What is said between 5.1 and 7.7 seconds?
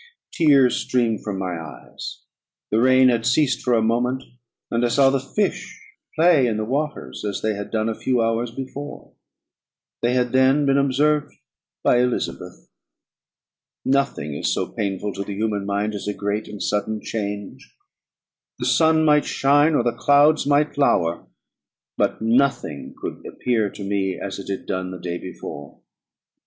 the fish play in the waters as they had